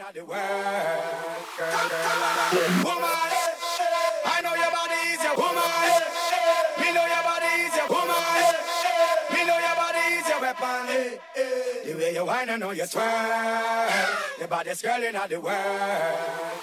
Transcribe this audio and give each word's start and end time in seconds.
of 0.00 0.14
the 0.14 0.24
world, 0.24 0.40
girl, 1.56 1.70
girl. 1.70 2.10
I 4.26 4.40
know 4.42 4.54
your 4.54 4.70
body 4.72 5.00
is 5.12 5.22
your 5.22 5.36
woman. 5.36 6.02
Me 6.80 6.92
know 6.92 7.06
your 7.06 7.22
body 7.22 7.46
is 7.62 7.76
your 7.76 7.88
woman. 7.88 8.54
Me 9.32 9.44
know 9.46 9.58
your 9.58 9.76
body 9.76 10.04
is 10.18 10.28
your 10.28 10.40
weapon. 10.40 11.18
The 11.84 11.94
way 11.94 12.14
you 12.14 12.24
whine, 12.24 12.50
I 12.50 12.56
know 12.56 12.72
you 12.72 12.82
twerk. 12.84 14.38
The 14.40 14.48
baddest 14.48 14.82
girl 14.82 15.02
in 15.02 15.12
the 15.12 15.40
world, 15.40 15.54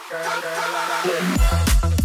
girl, 0.10 0.42
girl. 0.42 2.01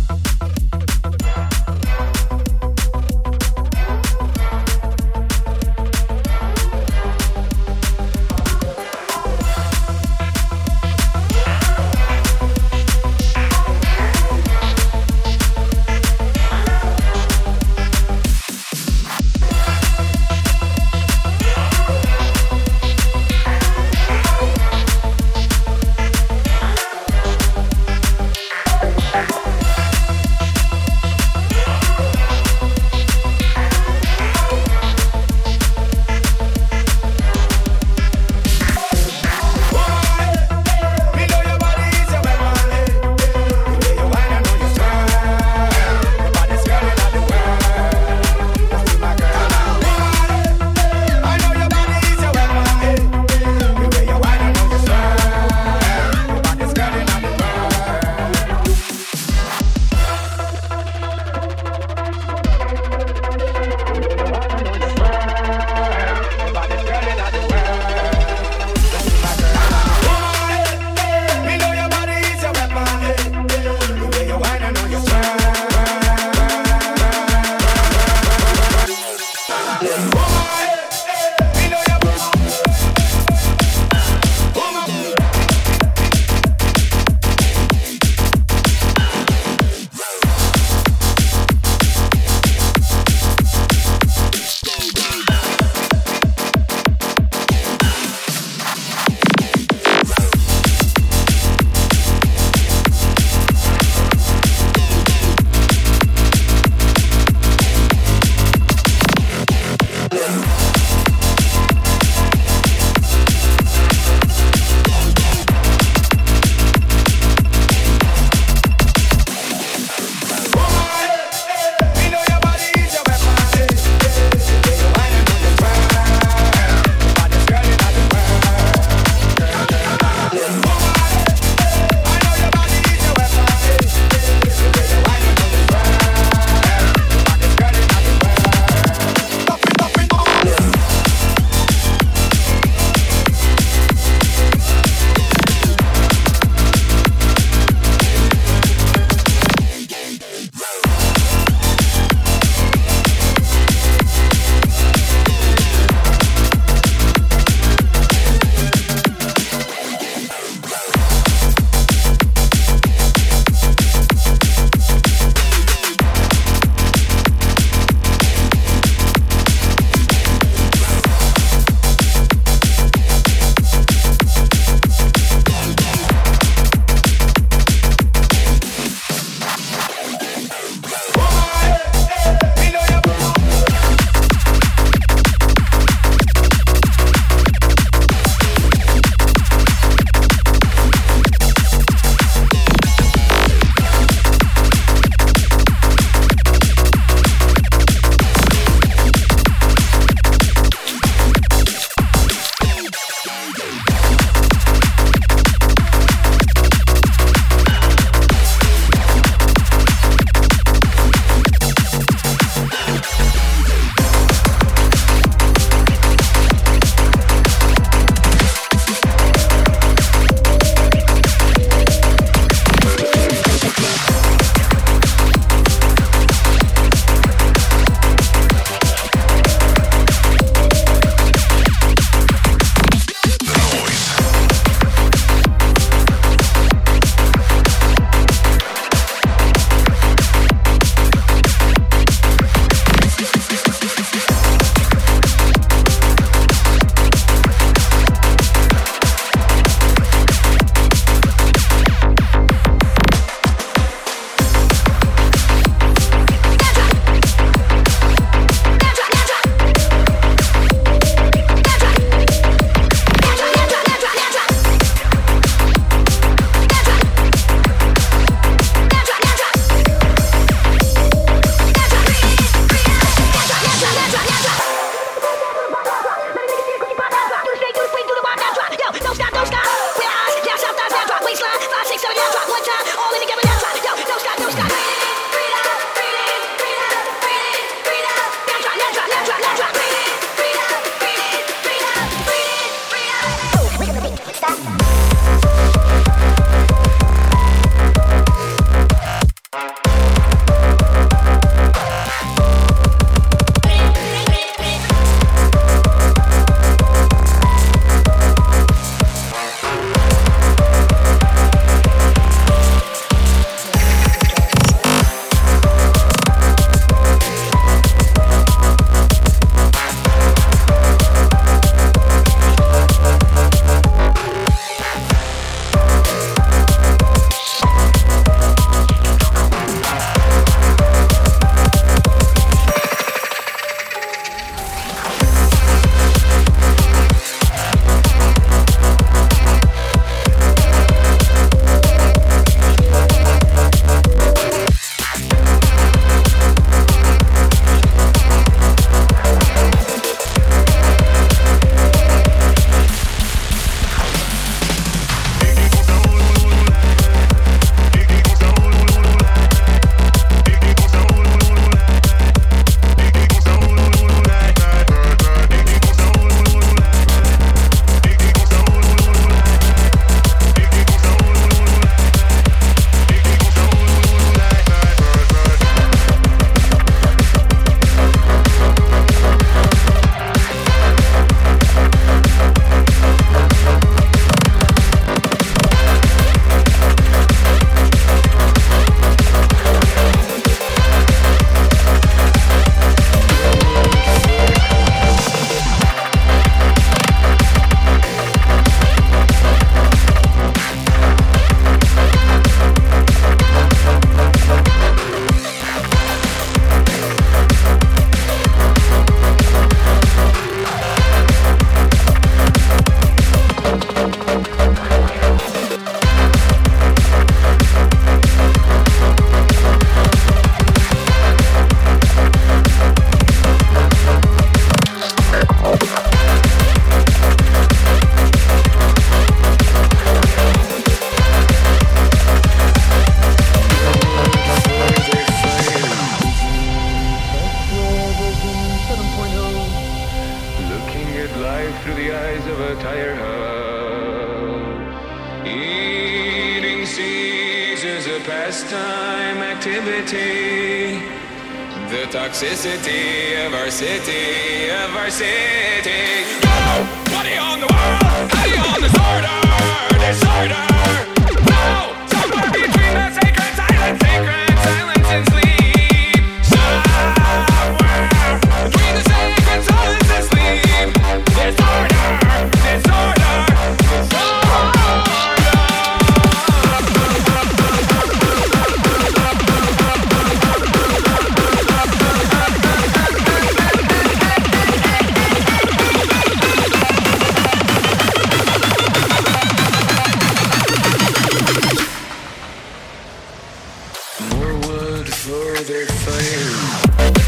another 495.68 495.86
flame. 495.86 497.25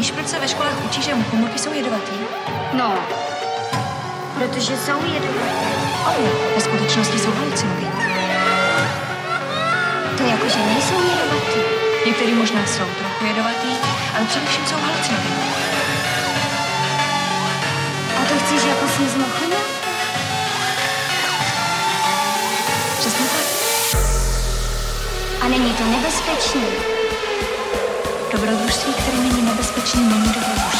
Víš, 0.00 0.10
proč 0.10 0.28
se 0.28 0.38
ve 0.38 0.48
školách 0.48 0.84
učí, 0.84 1.02
že 1.02 1.14
mu 1.14 1.24
jsou 1.56 1.72
jedovatý? 1.72 2.16
No, 2.72 2.98
protože 4.34 4.76
jsou 4.76 5.04
jedovatý. 5.14 5.66
Oh, 6.06 6.16
Oni 6.16 6.28
ve 6.54 6.60
skutečnosti 6.60 7.18
jsou 7.18 7.30
halucinogenní. 7.30 7.92
To 10.16 10.22
jako, 10.22 10.48
že 10.48 10.58
nejsou 10.58 10.94
jedovatý. 10.94 11.60
Některý 12.06 12.32
možná 12.34 12.66
jsou 12.66 12.84
trochu 12.98 13.24
jedovatý, 13.24 13.68
ale 14.16 14.26
především 14.26 14.66
jsou 14.66 14.76
halucinogenní. 14.76 15.52
A 18.20 18.24
to 18.28 18.34
chceš 18.44 18.64
jako 18.64 18.88
si 18.88 19.08
zmochovat? 19.08 19.64
Přesně 22.98 23.26
tak. 23.26 23.46
A 25.40 25.48
není 25.48 25.72
to 25.72 25.84
nebezpečné? 25.84 26.99
Dobrodružství, 28.40 28.92
které 28.94 29.16
není 29.16 29.42
nebezpečné, 29.42 30.00
není 30.00 30.32
dobrodružství. 30.32 30.79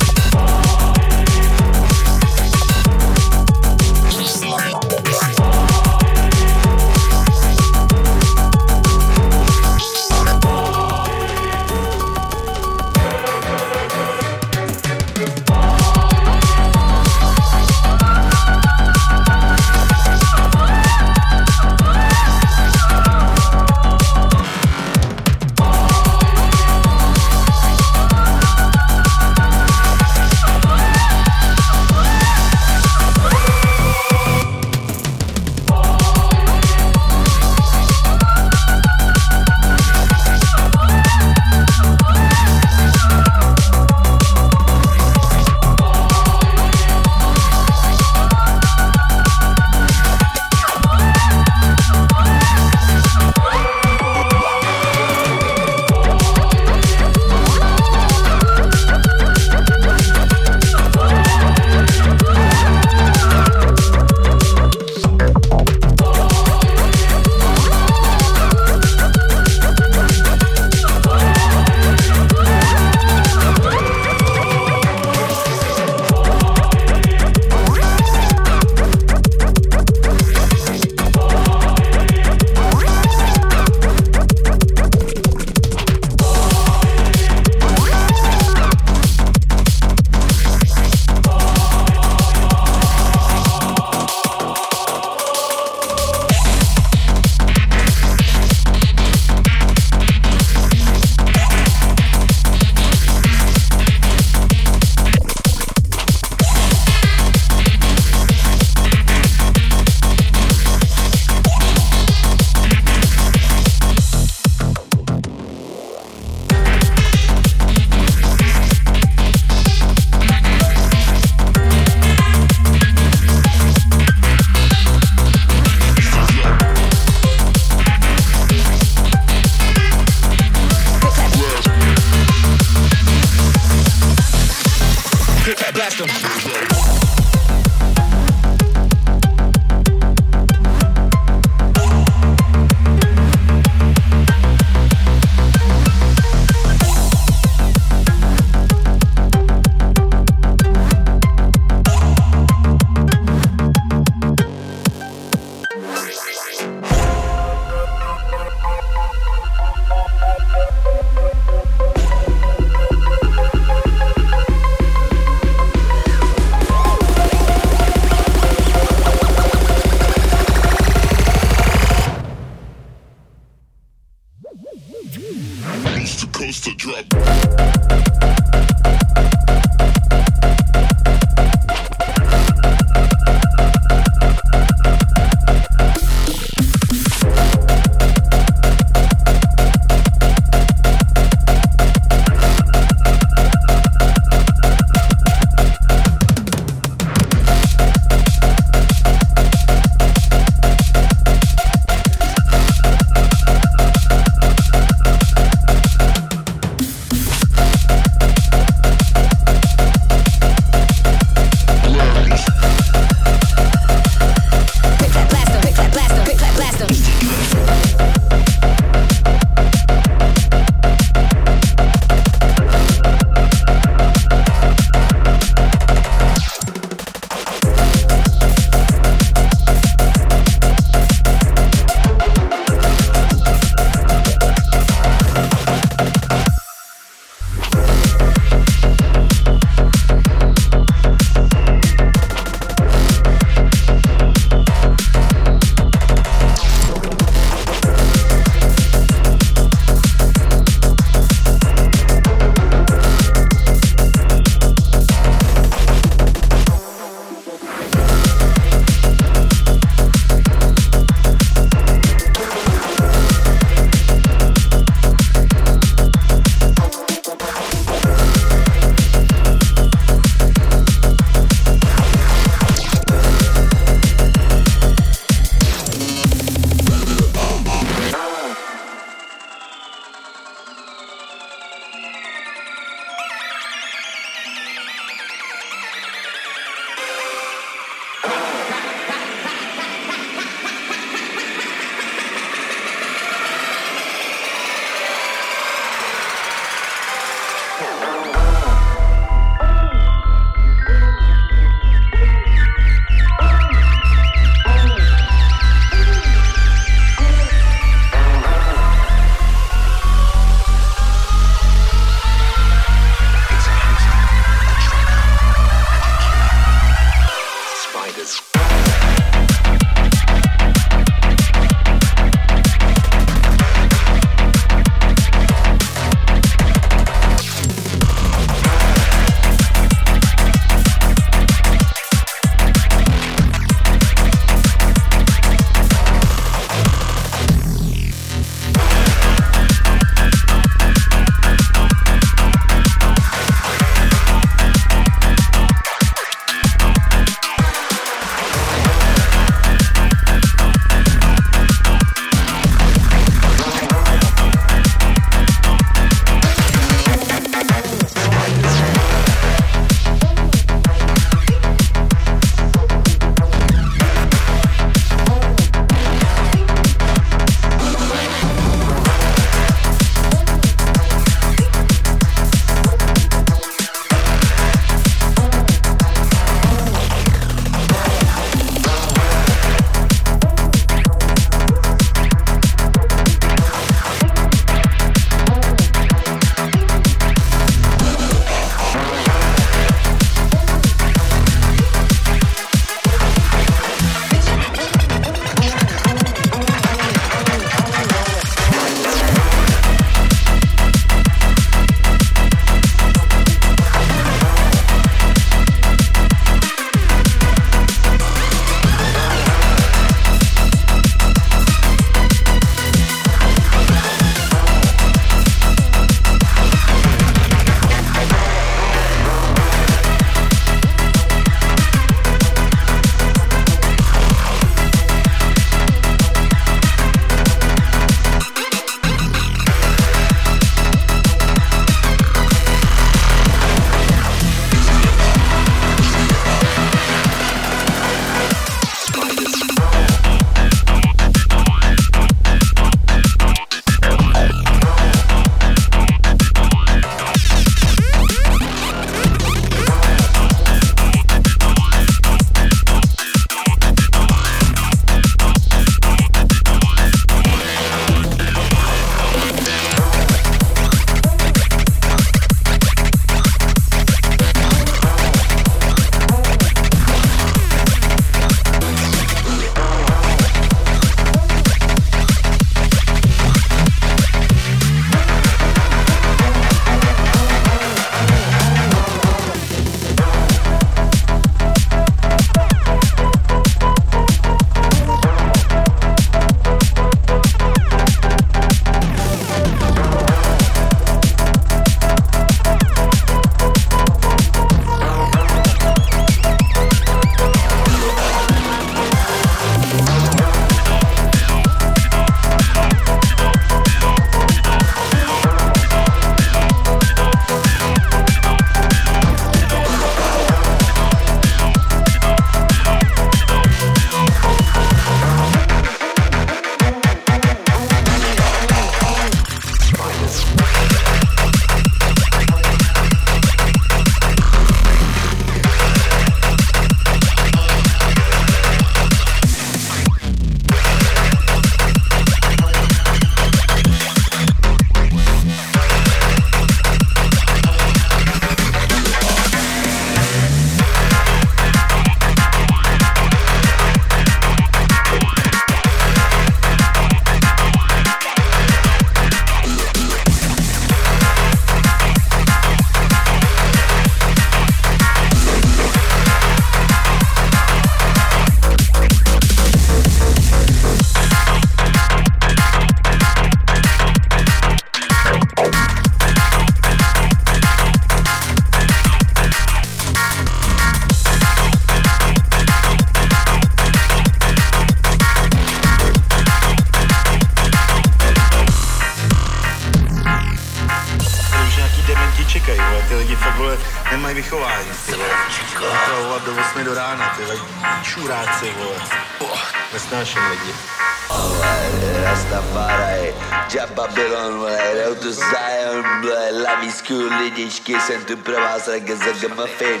zigga 598.98 599.14
zigga 599.16 599.48
muffin 599.54 600.00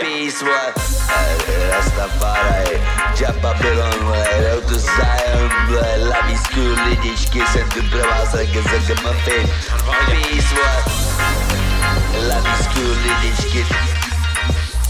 Písla 0.00 0.74
Rastafari. 1.70 2.80
Japa 3.20 3.54
pilon, 3.54 4.04
vole, 4.04 4.52
auto 4.54 4.78
sájem, 4.78 5.50
vole 5.68 6.08
Lavísku 6.08 6.60
lidičky, 6.88 7.40
jsem 7.52 7.68
tu 7.70 7.82
pro 7.90 8.10
vás 8.10 8.30
zigga 8.30 8.60
zigga 8.62 8.94
muffin 9.02 9.50
Písla 10.06 10.70
Lavísku 12.28 12.80
lidičky 13.02 13.66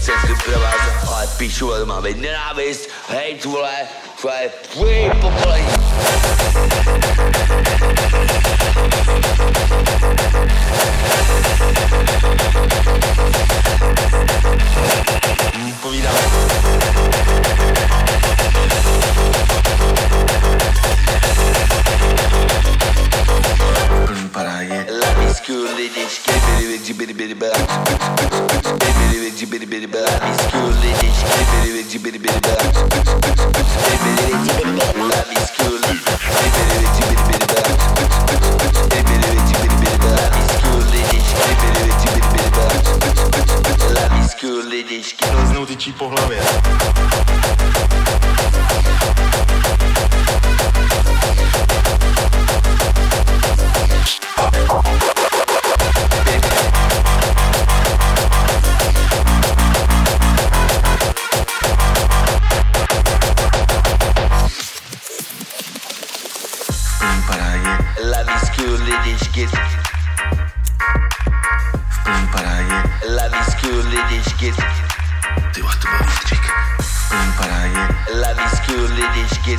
Jsem 0.01 0.15
tu 0.27 0.35
pro 0.45 0.59
vás, 0.59 1.13
ale 1.13 1.27
píšu, 1.37 1.73
ale 1.73 1.85
má 1.85 2.01
být 2.01 2.17
nenávist 2.17 2.89
Hejt, 3.09 3.45
vole. 3.45 4.04
Try 4.25 4.49
way 4.79 5.35
Baby 33.85 34.14
Ladies, 34.17 34.47
get 34.47 34.65
on 34.65 34.75
the 34.75 34.95
lidičky, 68.85 69.47
V 71.89 72.03
plný 72.03 72.27
parádě. 72.31 72.75
Lavi 73.15 73.51
School, 73.51 73.79
lidičky, 73.89 74.53
Ty 75.53 75.61
vole, 75.61 75.75
to 75.75 75.87
byl 75.87 75.99
ostřík. 76.07 76.41
V 76.81 77.09
plný 77.09 77.33
parádě. 77.37 77.95
Lavi 78.21 78.49
School, 78.55 78.85
lidičky, 78.95 79.57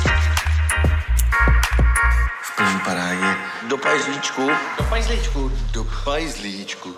V 2.41 2.55
plný 2.55 2.79
parádě. 2.85 3.35
do 3.69 3.77
pajzlíčku. 3.77 4.51
Do 4.77 4.83
pajzličku. 4.83 5.51
Do 5.71 5.83
pajzlíčku. 6.03 6.95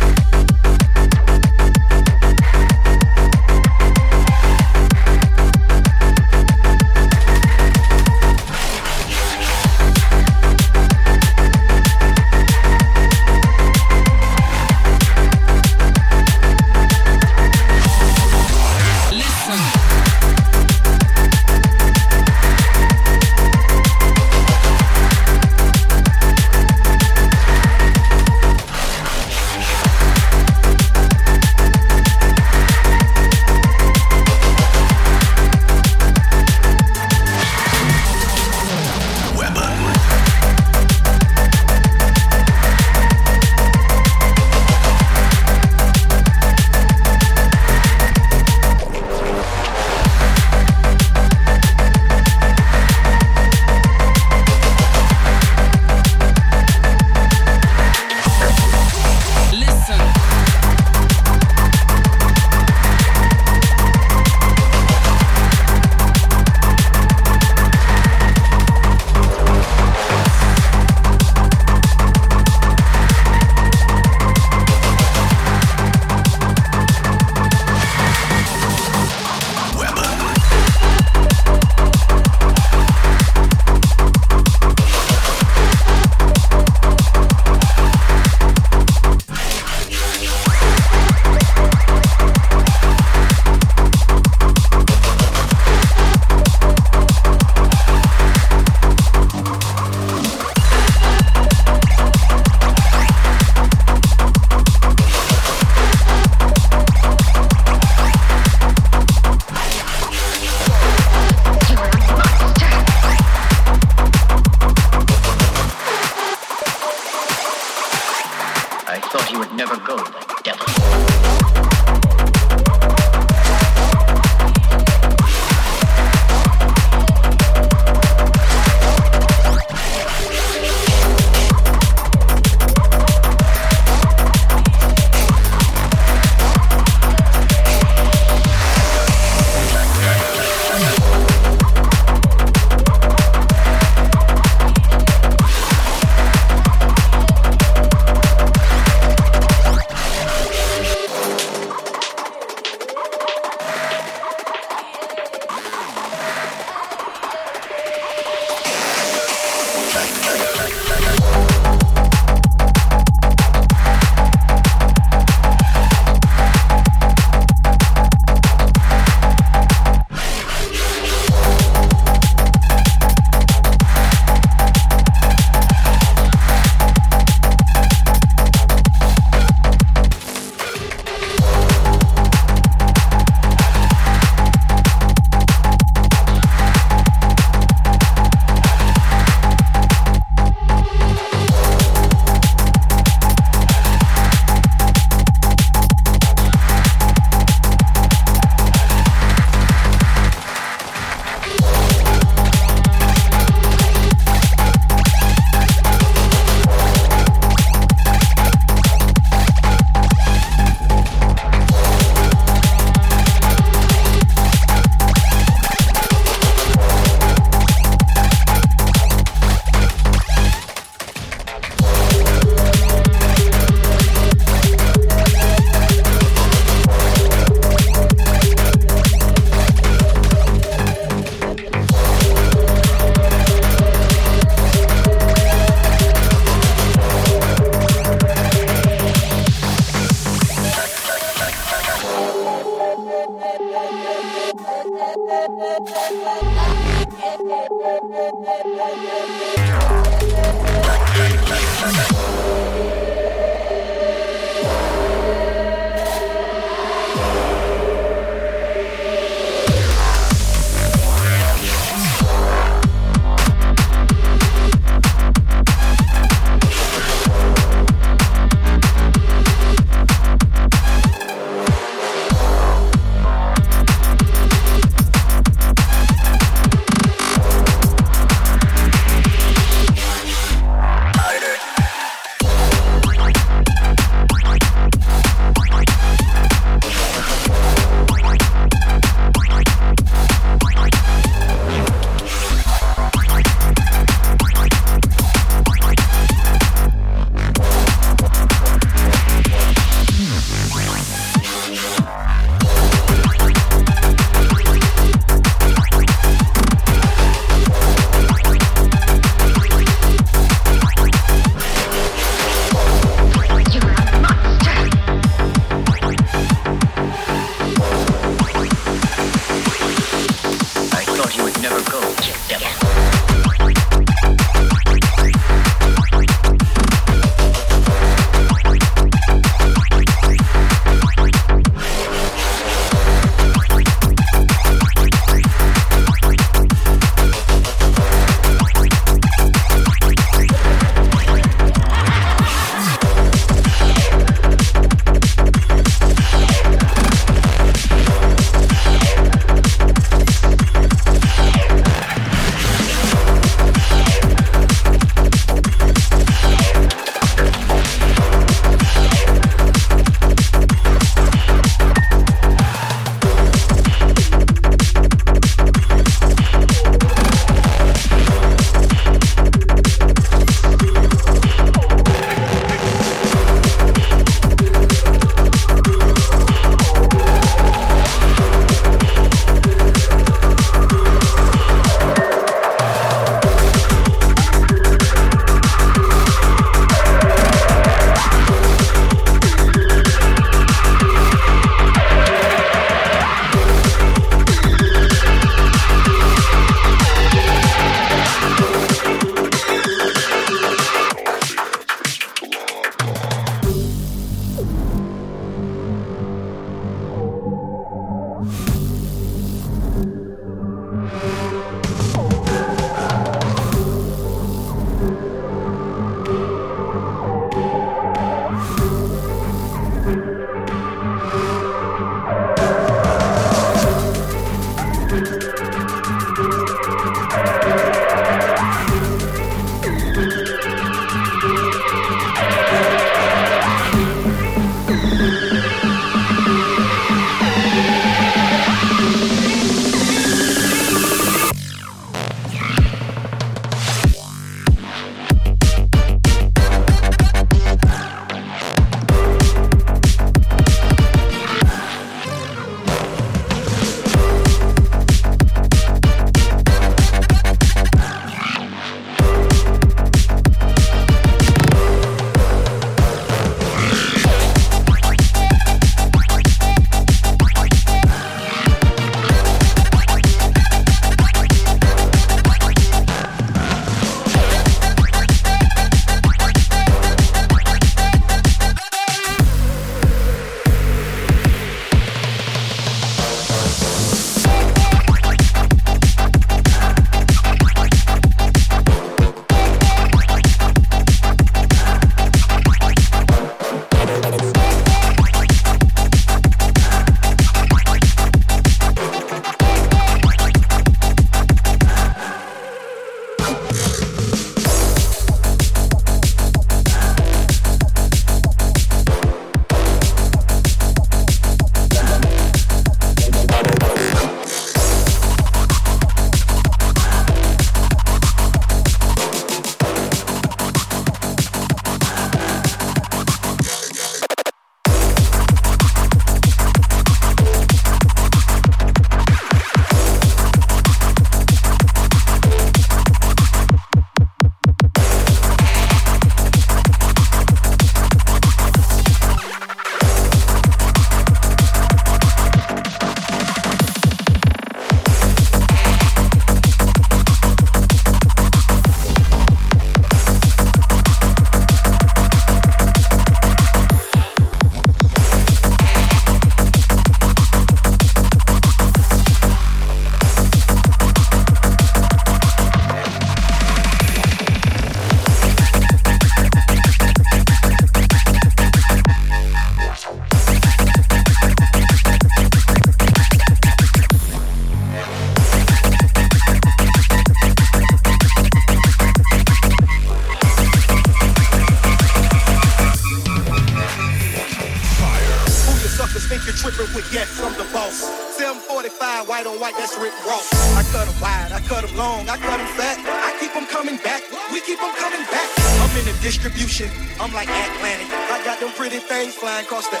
across 599.61 599.87
the 599.89 600.00